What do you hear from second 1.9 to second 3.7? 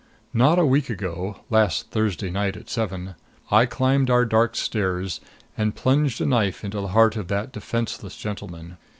Thursday night at seven I